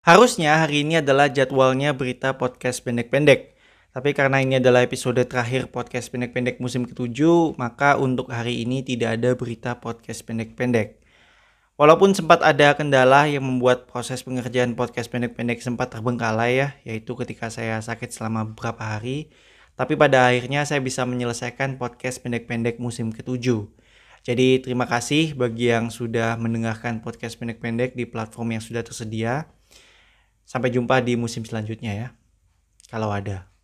Harusnya 0.00 0.64
hari 0.64 0.80
ini 0.80 1.04
adalah 1.04 1.28
jadwalnya 1.28 1.92
berita 1.92 2.32
podcast 2.40 2.80
pendek-pendek. 2.88 3.52
Tapi 3.92 4.16
karena 4.16 4.40
ini 4.40 4.56
adalah 4.56 4.80
episode 4.80 5.20
terakhir 5.28 5.68
podcast 5.68 6.08
pendek-pendek 6.08 6.56
musim 6.56 6.88
ketujuh, 6.88 7.52
maka 7.60 8.00
untuk 8.00 8.32
hari 8.32 8.64
ini 8.64 8.80
tidak 8.80 9.20
ada 9.20 9.36
berita 9.36 9.76
podcast 9.76 10.24
pendek-pendek. 10.24 11.04
Walaupun 11.76 12.16
sempat 12.16 12.40
ada 12.40 12.72
kendala 12.80 13.28
yang 13.28 13.44
membuat 13.44 13.92
proses 13.92 14.24
pengerjaan 14.24 14.72
podcast 14.72 15.12
pendek-pendek 15.12 15.60
sempat 15.60 15.92
terbengkalai 15.92 16.64
ya, 16.64 16.68
yaitu 16.88 17.12
ketika 17.20 17.52
saya 17.52 17.76
sakit 17.84 18.08
selama 18.08 18.48
beberapa 18.48 18.80
hari, 18.80 19.28
tapi 19.76 20.00
pada 20.00 20.32
akhirnya 20.32 20.64
saya 20.64 20.80
bisa 20.80 21.04
menyelesaikan 21.04 21.76
podcast 21.76 22.24
pendek-pendek 22.24 22.80
musim 22.80 23.12
ketujuh. 23.12 23.68
Jadi 24.24 24.64
terima 24.64 24.88
kasih 24.88 25.36
bagi 25.36 25.68
yang 25.76 25.92
sudah 25.92 26.40
mendengarkan 26.40 27.04
podcast 27.04 27.36
pendek-pendek 27.36 27.92
di 27.92 28.08
platform 28.08 28.56
yang 28.56 28.64
sudah 28.64 28.80
tersedia. 28.80 29.59
Sampai 30.50 30.74
jumpa 30.74 30.98
di 30.98 31.14
musim 31.14 31.46
selanjutnya 31.46 31.94
ya. 31.94 32.08
Kalau 32.90 33.14
ada. 33.14 33.49